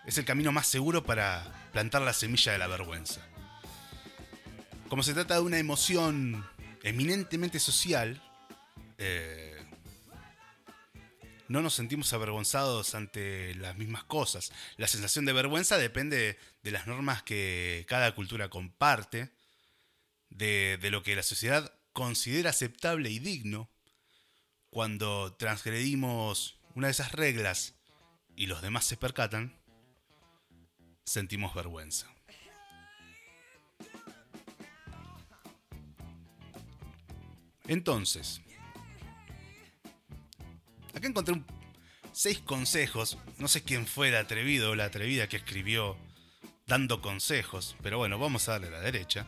es 0.07 0.19
el 0.19 0.25
camino 0.25 0.53
más 0.53 0.67
seguro 0.67 1.05
para 1.05 1.45
plantar 1.73 2.03
la 2.03 2.13
semilla 2.13 2.53
de 2.53 2.59
la 2.59 2.67
vergüenza. 2.67 3.21
Como 4.89 5.03
se 5.03 5.15
trata 5.15 5.35
de 5.35 5.41
una 5.41 5.59
emoción 5.59 6.47
eminentemente 6.83 7.59
social, 7.61 8.21
eh, 8.99 9.53
no 11.49 11.61
nos 11.61 11.75
sentimos 11.75 12.13
avergonzados 12.13 12.95
ante 12.95 13.55
las 13.57 13.77
mismas 13.77 14.05
cosas. 14.05 14.53
La 14.77 14.89
sensación 14.89 15.25
de 15.25 15.33
vergüenza 15.33 15.77
depende 15.77 16.39
de 16.63 16.71
las 16.71 16.87
normas 16.87 17.23
que 17.23 17.85
cada 17.89 18.15
cultura 18.15 18.49
comparte, 18.49 19.31
de, 20.31 20.79
lo 20.91 21.03
que 21.03 21.15
la 21.15 21.23
sociedad 21.23 21.75
considera 21.93 22.51
aceptable 22.51 23.11
y 23.11 23.19
digno. 23.19 23.71
Cuando 24.71 25.35
transgredimos 25.35 26.59
una 26.75 26.89
de 26.89 26.93
esas 26.93 27.13
reglas 27.13 27.75
y 28.37 28.47
los 28.47 28.63
demás 28.63 28.85
se 28.85 28.97
percatan, 28.97 29.55
sentimos 31.05 31.55
vergüenza. 31.55 32.09
Entonces, 37.69 38.43
Acá 40.95 41.09
encontré 41.09 41.41
seis 42.13 42.39
consejos. 42.39 43.19
No 43.39 43.49
sé 43.49 43.63
quién 43.63 43.87
fue 43.87 44.09
el 44.09 44.17
atrevido 44.17 44.71
o 44.71 44.75
la 44.75 44.85
atrevida 44.85 45.29
que 45.29 45.37
escribió 45.37 45.97
dando 46.67 47.01
consejos. 47.01 47.77
Pero 47.83 47.99
bueno, 47.99 48.19
vamos 48.19 48.49
a 48.49 48.53
darle 48.53 48.69
a 48.69 48.73
la 48.73 48.81
derecha. 48.81 49.27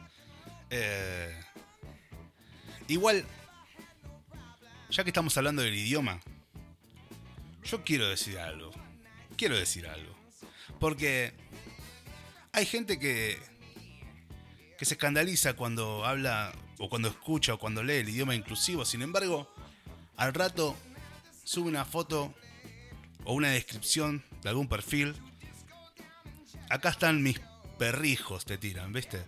Eh, 0.70 1.34
igual, 2.88 3.24
ya 4.90 5.04
que 5.04 5.10
estamos 5.10 5.36
hablando 5.36 5.62
del 5.62 5.74
idioma, 5.74 6.20
yo 7.64 7.84
quiero 7.84 8.08
decir 8.08 8.38
algo. 8.38 8.70
Quiero 9.36 9.56
decir 9.56 9.86
algo. 9.86 10.14
Porque 10.78 11.32
hay 12.52 12.66
gente 12.66 12.98
que, 12.98 13.38
que 14.78 14.84
se 14.84 14.94
escandaliza 14.94 15.54
cuando 15.54 16.04
habla 16.04 16.52
o 16.78 16.88
cuando 16.88 17.08
escucha 17.08 17.54
o 17.54 17.58
cuando 17.58 17.82
lee 17.82 17.94
el 17.94 18.08
idioma 18.08 18.34
inclusivo. 18.34 18.84
Sin 18.84 19.02
embargo, 19.02 19.52
al 20.16 20.34
rato 20.34 20.76
sube 21.44 21.68
una 21.68 21.84
foto 21.84 22.34
o 23.24 23.34
una 23.34 23.50
descripción 23.50 24.22
de 24.42 24.48
algún 24.50 24.68
perfil. 24.68 25.14
Acá 26.70 26.90
están 26.90 27.22
mis 27.22 27.40
perrijos, 27.78 28.44
te 28.44 28.58
tiran, 28.58 28.92
¿viste? 28.92 29.22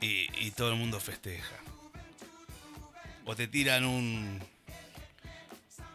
Y, 0.00 0.50
todo 0.52 0.70
el 0.70 0.76
mundo 0.76 1.00
festeja. 1.00 1.56
O 3.24 3.34
te 3.36 3.46
tiran 3.46 3.84
un 3.84 4.40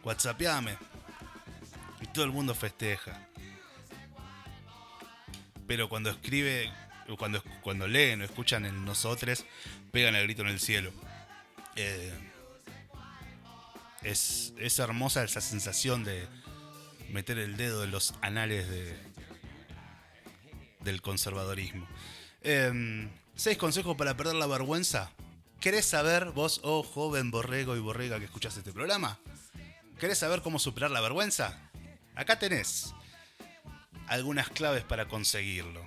WhatsAppame 0.04 0.74
y 0.74 0.93
todo 2.14 2.26
el 2.26 2.32
mundo 2.32 2.56
festeja. 2.56 3.28
Pero 5.68 5.90
cuando 5.90 6.10
escribe, 6.12 6.72
cuando, 7.18 7.44
cuando 7.62 7.88
leen 7.88 8.22
o 8.22 8.24
escuchan 8.24 8.66
en 8.66 8.86
nosotros, 8.86 9.46
pegan 9.92 10.16
el 10.16 10.24
grito 10.24 10.44
en 10.44 10.50
el 10.50 10.60
cielo. 10.60 10.92
Eh, 11.76 12.14
es, 14.04 14.54
hermosa 14.80 15.24
esa 15.24 15.42
sensación 15.42 16.04
de 16.04 16.28
meter 17.10 17.38
el 17.38 17.58
dedo 17.58 17.84
en 17.84 17.92
los 17.92 18.14
anales 18.22 18.70
de, 18.70 18.96
del 20.82 21.02
conservadorismo. 21.02 21.88
Em, 22.42 23.10
¿Seis 23.36 23.58
consejos 23.58 23.96
para 23.98 24.16
perder 24.16 24.36
la 24.36 24.46
vergüenza? 24.46 25.12
¿Querés 25.60 25.86
saber, 25.86 26.32
vos, 26.32 26.60
oh 26.64 26.84
joven 26.84 27.32
borrego 27.32 27.76
y 27.76 27.80
borrega 27.80 28.20
que 28.20 28.26
escuchas 28.26 28.58
este 28.58 28.74
programa? 28.74 29.18
¿Querés 29.98 30.20
saber 30.20 30.42
cómo 30.42 30.60
superar 30.60 30.92
la 30.92 31.02
vergüenza? 31.02 31.72
Acá 32.16 32.38
tenés 32.38 32.94
algunas 34.08 34.50
claves 34.50 34.84
para 34.84 35.08
conseguirlo. 35.08 35.84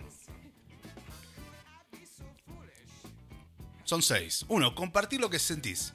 Son 3.85 4.03
seis. 4.03 4.45
Uno, 4.49 4.75
compartir 4.75 5.21
lo 5.21 5.31
que 5.31 5.39
sentís. 5.39 5.95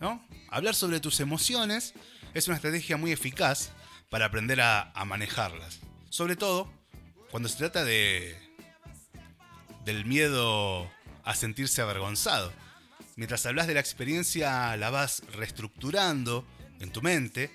¿no? 0.00 0.24
Hablar 0.50 0.74
sobre 0.74 1.00
tus 1.00 1.20
emociones 1.20 1.94
es 2.34 2.46
una 2.46 2.56
estrategia 2.56 2.96
muy 2.96 3.12
eficaz 3.12 3.70
para 4.10 4.26
aprender 4.26 4.60
a, 4.60 4.92
manejarlas. 5.06 5.80
Sobre 6.08 6.36
todo 6.36 6.72
cuando 7.30 7.48
se 7.48 7.56
trata 7.56 7.84
de 7.84 8.36
del 9.84 10.04
miedo 10.04 10.90
a 11.22 11.34
sentirse 11.34 11.80
avergonzado. 11.80 12.52
Mientras 13.16 13.46
hablas 13.46 13.66
de 13.66 13.74
la 13.74 13.80
experiencia, 13.80 14.76
la 14.76 14.90
vas 14.90 15.22
reestructurando 15.32 16.44
en 16.80 16.90
tu 16.90 17.02
mente, 17.02 17.50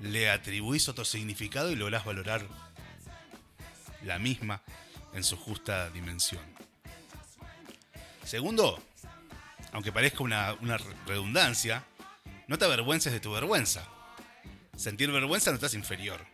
le 0.00 0.30
atribuís 0.30 0.88
otro 0.88 1.04
significado 1.04 1.70
y 1.70 1.76
lográs 1.76 2.04
valorar 2.04 2.46
la 4.02 4.18
misma 4.18 4.62
en 5.12 5.24
su 5.24 5.36
justa 5.36 5.90
dimensión. 5.90 6.42
Segundo, 8.24 8.82
aunque 9.72 9.92
parezca 9.92 10.22
una, 10.22 10.56
redundancia, 11.06 11.84
no 12.46 12.58
te 12.58 12.64
avergüences 12.64 13.12
de 13.12 13.20
tu 13.20 13.32
vergüenza. 13.32 13.86
Sentir 14.76 15.10
vergüenza 15.10 15.50
no 15.50 15.58
te 15.58 15.66
hace 15.66 15.76
inferior. 15.76 16.24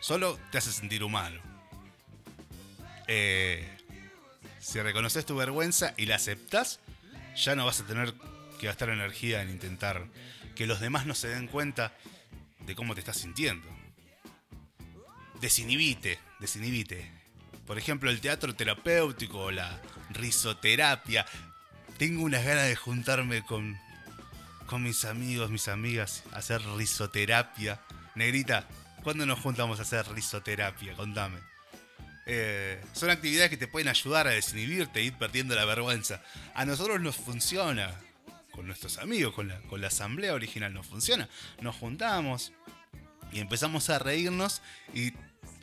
Solo 0.00 0.38
te 0.50 0.58
hace 0.58 0.72
sentir 0.72 1.02
humano. 1.02 1.40
Eh, 3.06 3.68
si 4.58 4.80
reconoces 4.80 5.24
tu 5.24 5.36
vergüenza 5.36 5.94
y 5.96 6.06
la 6.06 6.16
aceptas, 6.16 6.80
ya 7.34 7.54
no 7.54 7.66
vas 7.66 7.80
a 7.80 7.86
tener 7.86 8.14
que 8.58 8.66
gastar 8.66 8.90
energía 8.90 9.42
en 9.42 9.50
intentar 9.50 10.06
que 10.54 10.66
los 10.66 10.80
demás 10.80 11.06
no 11.06 11.14
se 11.14 11.28
den 11.28 11.46
cuenta 11.46 11.92
de 12.70 12.76
cómo 12.76 12.94
te 12.94 13.00
estás 13.00 13.16
sintiendo. 13.16 13.66
Desinhibite, 15.40 16.20
desinhibite. 16.38 17.10
Por 17.66 17.78
ejemplo, 17.78 18.10
el 18.10 18.20
teatro 18.20 18.54
terapéutico 18.54 19.40
o 19.40 19.50
la 19.50 19.80
risoterapia. 20.10 21.26
Tengo 21.98 22.22
unas 22.22 22.44
ganas 22.44 22.68
de 22.68 22.76
juntarme 22.76 23.44
con, 23.44 23.76
con 24.66 24.84
mis 24.84 25.04
amigos, 25.04 25.50
mis 25.50 25.66
amigas, 25.66 26.22
hacer 26.32 26.62
risoterapia. 26.76 27.80
Negrita, 28.14 28.68
¿cuándo 29.02 29.26
nos 29.26 29.40
juntamos 29.40 29.80
a 29.80 29.82
hacer 29.82 30.06
risoterapia? 30.12 30.94
Contame. 30.94 31.40
Eh, 32.26 32.80
son 32.92 33.10
actividades 33.10 33.50
que 33.50 33.56
te 33.56 33.66
pueden 33.66 33.88
ayudar 33.88 34.28
a 34.28 34.30
desinhibirte 34.30 35.02
ir 35.02 35.14
perdiendo 35.14 35.56
la 35.56 35.64
vergüenza. 35.64 36.22
A 36.54 36.64
nosotros 36.64 37.00
nos 37.00 37.16
funciona. 37.16 37.92
Con 38.60 38.66
nuestros 38.66 38.98
amigos, 38.98 39.32
con 39.32 39.48
la, 39.48 39.58
con 39.62 39.80
la 39.80 39.86
asamblea 39.86 40.34
original 40.34 40.74
nos 40.74 40.86
funciona. 40.86 41.30
Nos 41.62 41.76
juntamos 41.76 42.52
y 43.32 43.40
empezamos 43.40 43.88
a 43.88 43.98
reírnos 43.98 44.60
y 44.92 45.14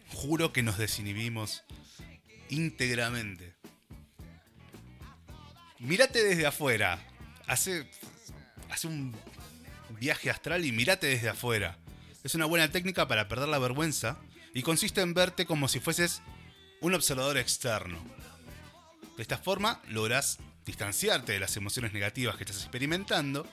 juro 0.08 0.52
que 0.52 0.64
nos 0.64 0.80
desinhibimos 0.80 1.64
íntegramente. 2.50 3.54
Mírate 5.78 6.24
desde 6.24 6.48
afuera. 6.48 7.00
Hace, 7.46 7.88
hace 8.72 8.88
un 8.88 9.16
viaje 10.00 10.32
astral 10.32 10.66
y 10.66 10.72
mírate 10.72 11.06
desde 11.06 11.30
afuera. 11.30 11.78
Es 12.24 12.34
una 12.34 12.46
buena 12.46 12.72
técnica 12.72 13.08
para 13.08 13.28
perder 13.28 13.50
la 13.50 13.60
vergüenza 13.60 14.18
y 14.56 14.64
consiste 14.64 15.02
en 15.02 15.14
verte 15.14 15.46
como 15.46 15.68
si 15.68 15.80
fueses 15.80 16.24
un 16.82 16.96
observador 16.96 17.38
externo. 17.38 18.04
De 19.18 19.22
esta 19.22 19.38
forma 19.38 19.84
logras 19.88 20.40
distanciarte 20.68 21.32
de 21.32 21.40
las 21.40 21.56
emociones 21.58 21.94
negativas 21.94 22.36
que 22.36 22.44
estás 22.44 22.62
experimentando. 22.62 23.48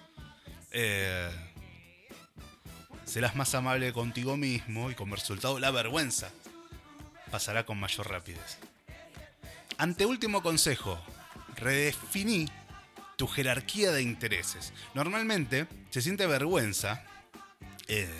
Eh, 0.72 1.30
serás 3.04 3.36
más 3.36 3.54
amable 3.54 3.92
contigo 3.92 4.36
mismo 4.36 4.90
y 4.90 4.94
como 4.94 5.14
resultado 5.14 5.58
la 5.60 5.70
vergüenza 5.70 6.30
pasará 7.30 7.64
con 7.64 7.78
mayor 7.78 8.10
rapidez. 8.10 8.58
Anteúltimo 9.78 10.42
consejo, 10.42 11.00
redefiní 11.56 12.48
tu 13.16 13.28
jerarquía 13.28 13.92
de 13.92 14.02
intereses. 14.02 14.72
Normalmente 14.94 15.68
se 15.90 16.02
siente 16.02 16.26
vergüenza 16.26 17.04
eh, 17.86 18.12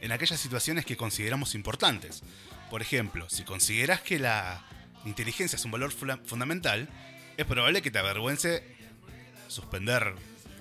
en 0.00 0.12
aquellas 0.12 0.38
situaciones 0.38 0.86
que 0.86 0.96
consideramos 0.96 1.56
importantes. 1.56 2.22
Por 2.70 2.80
ejemplo, 2.80 3.28
si 3.28 3.42
consideras 3.42 4.00
que 4.02 4.20
la 4.20 4.64
inteligencia 5.04 5.56
es 5.56 5.64
un 5.64 5.72
valor 5.72 5.90
fundamental, 5.92 6.88
es 7.36 7.46
probable 7.46 7.82
que 7.82 7.90
te 7.90 7.98
avergüence 7.98 8.76
suspender 9.48 10.14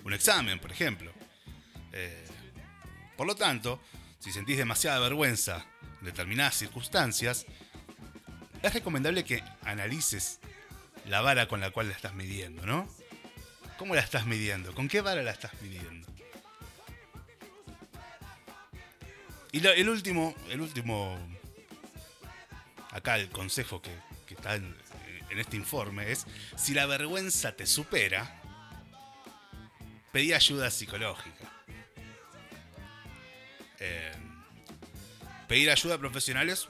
un 0.03 0.13
examen, 0.13 0.59
por 0.59 0.71
ejemplo. 0.71 1.11
Eh, 1.93 2.25
por 3.15 3.27
lo 3.27 3.35
tanto, 3.35 3.81
si 4.19 4.31
sentís 4.31 4.57
demasiada 4.57 4.99
vergüenza 4.99 5.65
en 5.99 6.05
determinadas 6.05 6.55
circunstancias, 6.55 7.45
es 8.61 8.73
recomendable 8.73 9.23
que 9.23 9.43
analices 9.63 10.39
la 11.07 11.21
vara 11.21 11.47
con 11.47 11.59
la 11.59 11.71
cual 11.71 11.89
la 11.89 11.95
estás 11.95 12.13
midiendo, 12.13 12.65
¿no? 12.65 12.87
¿Cómo 13.77 13.93
la 13.93 14.01
estás 14.01 14.25
midiendo? 14.25 14.73
¿Con 14.73 14.87
qué 14.87 15.01
vara 15.01 15.21
la 15.21 15.31
estás 15.31 15.51
midiendo? 15.61 16.07
Y 19.51 19.65
el 19.65 19.87
último, 19.87 20.35
el 20.49 20.59
último, 20.59 21.17
acá 22.91 23.17
el 23.17 23.29
consejo 23.29 23.81
que, 23.81 23.91
está 24.33 24.55
en, 24.55 24.75
este 25.29 25.57
informe 25.57 26.11
es, 26.11 26.25
si 26.55 26.73
la 26.73 26.85
vergüenza 26.85 27.55
te 27.55 27.65
supera, 27.65 28.41
pedí 30.11 30.33
ayuda 30.33 30.71
psicológica. 30.71 31.51
Eh, 33.79 34.13
pedir 35.47 35.69
ayuda 35.69 35.95
a 35.95 35.97
profesionales 35.97 36.67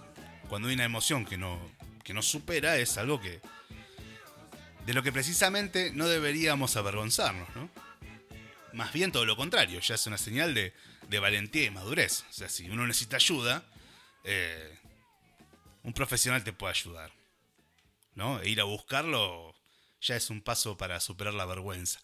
cuando 0.50 0.68
hay 0.68 0.74
una 0.74 0.86
emoción 0.86 1.26
que 1.26 1.38
no, 1.38 1.60
que 2.04 2.14
no 2.14 2.22
supera 2.22 2.78
es 2.78 2.98
algo 2.98 3.22
que, 3.22 3.42
de 4.86 4.94
lo 4.94 5.04
que 5.04 5.12
precisamente 5.12 5.92
no 5.94 6.08
deberíamos 6.08 6.76
avergonzarnos, 6.76 7.48
¿no? 7.56 7.70
Más 8.74 8.92
bien 8.92 9.12
todo 9.12 9.26
lo 9.26 9.38
contrario, 9.38 9.80
ya 9.80 9.96
es 9.96 10.06
una 10.06 10.18
señal 10.18 10.54
de, 10.54 10.74
valentía 11.20 11.64
y 11.64 11.70
madurez. 11.70 12.26
O 12.30 12.34
sea, 12.34 12.50
si 12.50 12.70
uno 12.70 12.86
necesita 12.86 13.16
ayuda, 13.16 13.64
eh, 14.24 14.78
un 15.84 15.94
profesional 15.94 16.44
te 16.44 16.52
puede 16.52 16.72
ayudar. 16.72 17.12
¿No? 18.16 18.42
E 18.42 18.50
ir 18.50 18.62
a 18.62 18.64
buscarlo 18.64 19.56
ya 20.02 20.16
es 20.16 20.30
un 20.30 20.42
paso 20.42 20.78
para 20.78 21.00
superar 21.00 21.34
la 21.34 21.46
vergüenza. 21.46 22.00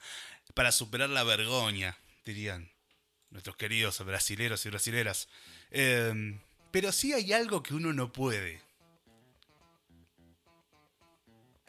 Para 0.53 0.71
superar 0.71 1.09
la 1.09 1.23
vergoña, 1.23 1.97
dirían 2.25 2.71
nuestros 3.29 3.55
queridos 3.55 4.03
brasileros 4.03 4.65
y 4.65 4.69
brasileras. 4.69 5.29
Eh, 5.69 6.39
pero 6.71 6.91
sí 6.91 7.13
hay 7.13 7.33
algo 7.33 7.63
que 7.63 7.73
uno 7.73 7.93
no 7.93 8.11
puede. 8.11 8.61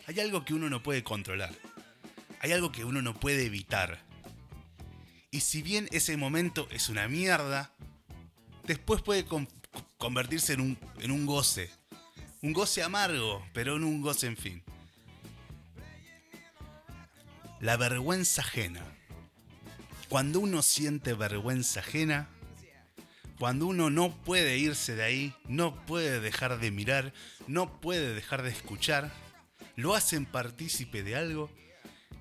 Hay 0.07 0.19
algo 0.21 0.45
que 0.45 0.55
uno 0.55 0.69
no 0.69 0.83
puede 0.83 1.05
controlar. 1.05 1.55
Hay 2.41 2.53
algo 2.53 2.73
que 2.73 2.85
uno 2.85 3.03
no 3.03 3.15
puede 3.19 3.47
evitar. 3.47 4.01
Y 5.31 5.41
si 5.41 5.63
bien 5.63 5.89
ese 5.93 6.17
momento 6.17 6.69
es 6.71 6.89
una 6.89 7.09
mierda, 7.09 7.73
después 8.65 9.03
puede 9.03 9.25
convertirse 9.99 10.55
en 10.55 10.61
un, 10.61 10.79
en 11.01 11.11
un 11.11 11.27
goce. 11.27 11.71
Un 12.45 12.53
goce 12.53 12.83
amargo, 12.83 13.47
pero 13.53 13.77
en 13.77 13.85
un 13.85 14.03
goce 14.03 14.27
en 14.27 14.37
fin. 14.37 14.65
La 17.61 17.77
vergüenza 17.77 18.43
ajena. 18.43 18.83
Cuando 20.09 20.41
uno 20.41 20.61
siente 20.63 21.15
vergüenza 21.15 21.79
ajena, 21.79 22.29
cuando 23.39 23.67
uno 23.67 23.91
no 23.91 24.21
puede 24.23 24.59
irse 24.59 24.97
de 24.97 25.05
ahí, 25.05 25.35
no 25.47 25.87
puede 25.87 26.19
dejar 26.19 26.59
de 26.59 26.73
mirar, 26.73 27.13
no 27.47 27.81
puede 27.81 28.13
dejar 28.13 28.43
de 28.43 28.51
escuchar, 28.51 29.13
lo 29.77 29.95
hacen 29.95 30.27
partícipe 30.27 31.05
de 31.05 31.15
algo 31.15 31.49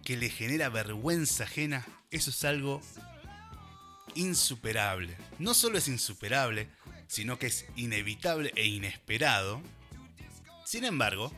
que 0.03 0.17
le 0.17 0.29
genera 0.29 0.69
vergüenza 0.69 1.45
ajena, 1.45 1.83
eso 2.11 2.29
es 2.29 2.45
algo 2.45 2.79
insuperable. 4.13 5.17
No 5.39 5.55
solo 5.55 5.79
es 5.79 5.87
insuperable, 5.87 6.69
sino 7.07 7.39
que 7.39 7.47
es 7.47 7.65
inevitable 7.75 8.53
e 8.55 8.67
inesperado. 8.67 9.63
Sin 10.71 10.85
embargo, 10.85 11.33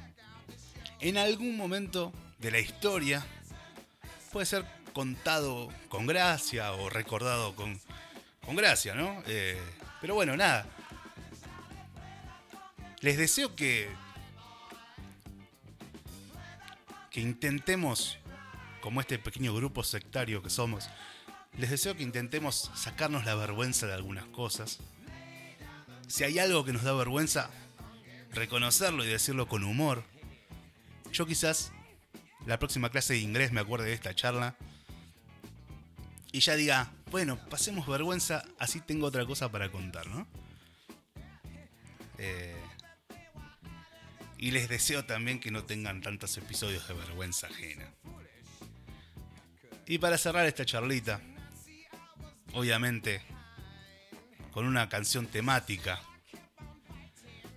en 0.99 1.17
algún 1.17 1.57
momento 1.57 2.13
de 2.37 2.51
la 2.51 2.59
historia 2.59 3.25
puede 4.31 4.45
ser 4.45 4.63
contado 4.93 5.69
con 5.89 6.05
gracia 6.05 6.71
o 6.73 6.87
recordado 6.87 7.55
con, 7.55 7.81
con 8.45 8.55
gracia, 8.55 8.93
¿no? 8.93 9.23
Eh, 9.25 9.59
pero 9.99 10.13
bueno, 10.13 10.37
nada. 10.37 10.67
Les 12.99 13.17
deseo 13.17 13.55
que 13.55 13.89
que 17.09 17.19
intentemos, 17.19 18.19
como 18.81 19.01
este 19.01 19.17
pequeño 19.17 19.55
grupo 19.55 19.83
sectario 19.83 20.43
que 20.43 20.51
somos, 20.51 20.91
les 21.57 21.71
deseo 21.71 21.97
que 21.97 22.03
intentemos 22.03 22.69
sacarnos 22.75 23.25
la 23.25 23.33
vergüenza 23.33 23.87
de 23.87 23.95
algunas 23.95 24.25
cosas. 24.25 24.77
Si 26.07 26.23
hay 26.23 26.37
algo 26.37 26.63
que 26.63 26.73
nos 26.73 26.83
da 26.83 26.93
vergüenza, 26.93 27.49
reconocerlo 28.33 29.03
y 29.03 29.07
decirlo 29.07 29.47
con 29.47 29.63
humor. 29.63 30.03
Yo 31.11 31.25
quizás 31.25 31.71
la 32.45 32.59
próxima 32.59 32.89
clase 32.89 33.13
de 33.13 33.19
inglés 33.19 33.51
me 33.51 33.61
acuerde 33.61 33.85
de 33.85 33.93
esta 33.93 34.15
charla 34.15 34.55
y 36.31 36.39
ya 36.39 36.55
diga, 36.55 36.91
bueno, 37.11 37.37
pasemos 37.49 37.87
vergüenza, 37.87 38.43
así 38.57 38.81
tengo 38.81 39.07
otra 39.07 39.25
cosa 39.25 39.51
para 39.51 39.71
contar, 39.71 40.07
¿no? 40.07 40.27
Eh, 42.17 42.59
y 44.37 44.51
les 44.51 44.67
deseo 44.67 45.05
también 45.05 45.39
que 45.39 45.51
no 45.51 45.63
tengan 45.63 46.01
tantos 46.01 46.35
episodios 46.37 46.87
de 46.87 46.95
vergüenza 46.95 47.47
ajena. 47.47 47.93
Y 49.85 49.99
para 49.99 50.17
cerrar 50.17 50.45
esta 50.47 50.65
charlita, 50.65 51.21
obviamente, 52.53 53.21
con 54.51 54.65
una 54.65 54.89
canción 54.89 55.27
temática 55.27 56.01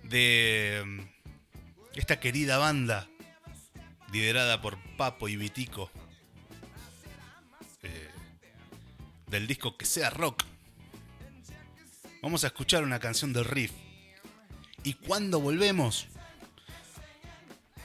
de 0.09 0.83
mm, 0.85 0.99
esta 1.95 2.19
querida 2.19 2.57
banda 2.57 3.07
liderada 4.11 4.61
por 4.61 4.77
Papo 4.95 5.27
y 5.27 5.35
Vitico 5.35 5.91
eh, 7.83 8.09
del 9.27 9.47
disco 9.47 9.77
Que 9.77 9.85
sea 9.85 10.09
rock. 10.09 10.43
Vamos 12.21 12.43
a 12.43 12.47
escuchar 12.47 12.83
una 12.83 12.99
canción 12.99 13.33
del 13.33 13.45
riff. 13.45 13.71
Y 14.83 14.93
cuando 14.93 15.39
volvemos, 15.39 16.07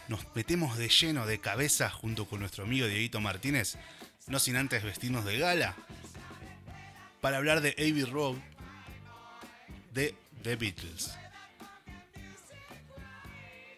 nos 0.08 0.20
metemos 0.34 0.78
de 0.78 0.88
lleno 0.88 1.26
de 1.26 1.40
cabeza 1.40 1.90
junto 1.90 2.26
con 2.26 2.40
nuestro 2.40 2.64
amigo 2.64 2.86
Dieguito 2.86 3.20
Martínez, 3.20 3.76
no 4.26 4.38
sin 4.38 4.56
antes 4.56 4.82
vestirnos 4.82 5.24
de 5.24 5.38
gala, 5.38 5.74
para 7.20 7.38
hablar 7.38 7.60
de 7.60 7.70
Abbey 7.78 8.04
Road 8.04 8.36
de 9.92 10.14
The 10.42 10.56
Beatles. 10.56 11.21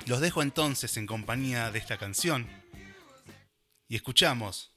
Los 0.07 0.21
dejo 0.21 0.43
entonces 0.43 0.99
en 0.99 1.07
compañía 1.07 1.71
de 1.71 1.79
esta 1.79 1.97
canción 1.97 2.47
y 3.89 3.97
escuchamos 3.97 4.75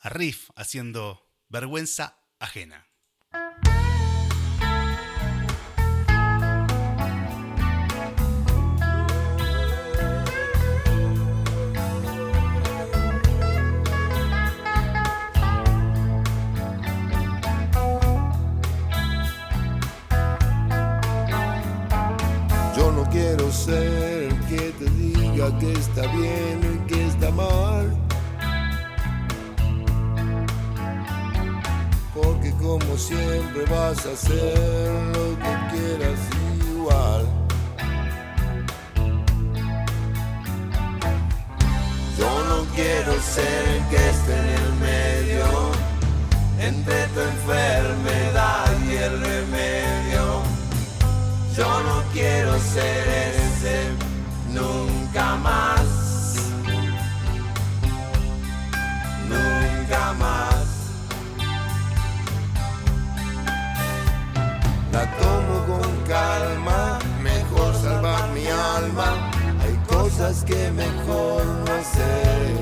a 0.00 0.08
Riff 0.08 0.50
haciendo 0.56 1.30
vergüenza 1.48 2.18
ajena. 2.40 2.88
Yo 22.76 22.90
no 22.90 23.08
quiero 23.08 23.52
ser 23.52 23.95
que 25.58 25.72
está 25.72 26.02
bien 26.08 26.60
y 26.74 26.92
que 26.92 27.06
está 27.06 27.30
mal. 27.30 27.94
Porque 32.14 32.50
como 32.52 32.96
siempre 32.96 33.64
vas 33.70 34.04
a 34.06 34.12
hacer 34.12 34.90
lo 35.14 35.26
que 35.42 35.52
quieras 35.70 36.20
igual. 36.68 37.26
Yo 42.18 42.44
no 42.48 42.64
quiero 42.74 43.12
ser 43.20 43.68
el 43.76 43.82
que 43.90 44.10
esté 44.10 44.38
en 44.38 44.48
el 44.62 44.72
medio 44.90 45.46
entre 46.60 47.06
tu 47.08 47.20
enfermedad 47.20 48.72
y 48.88 48.96
el 48.96 49.20
remedio. 49.20 50.42
Yo 51.56 51.82
no 51.84 52.02
quiero 52.12 52.58
ser 52.58 53.08
ese 53.08 53.45
Hay 69.60 69.76
cosas 69.88 70.44
que 70.44 70.70
mejor 70.70 71.44
no 71.44 71.72
hacer. 71.72 72.56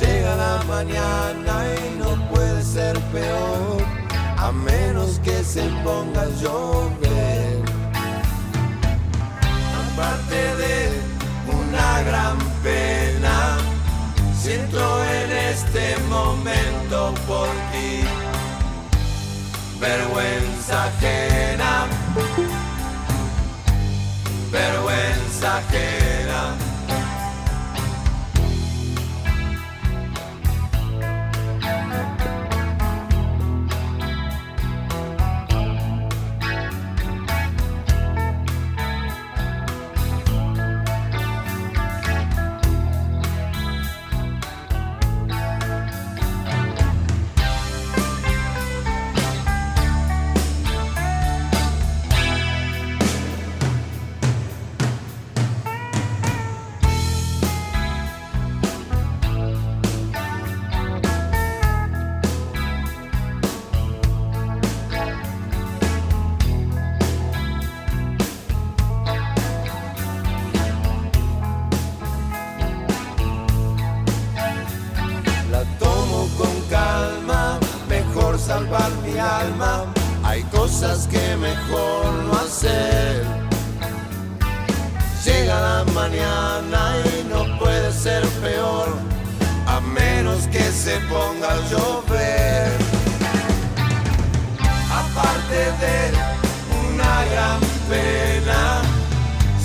Llega 0.00 0.36
la 0.36 0.62
mañana 0.68 1.54
y 1.76 1.98
no 1.98 2.28
puede 2.30 2.62
ser 2.62 2.98
peor, 3.12 3.82
a 4.38 4.52
menos 4.52 5.18
que 5.18 5.42
se 5.44 5.62
ponga 5.84 6.22
a 6.22 6.28
llover. 6.40 7.62
Aparte 9.82 10.40
de 10.62 10.92
una 11.52 12.02
gran 12.02 12.38
pena, 12.62 13.58
siento 14.40 15.04
en 15.04 15.30
este 15.52 15.96
momento 16.08 17.14
por 17.26 17.48
ti 17.72 18.04
vergüenza 19.80 20.84
ajena, 20.84 21.19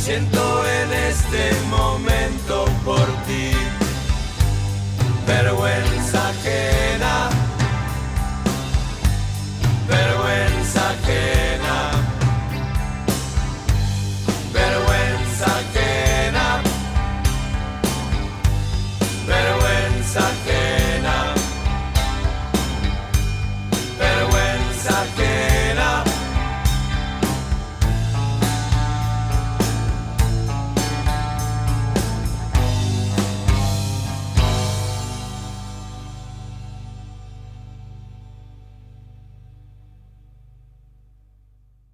siento 0.05 0.63
en 0.67 0.93
este 1.09 1.51
momento 1.67 2.65
por 2.85 3.07
ti. 3.25 3.49
Vergüenza 5.25 6.31
que 6.43 6.84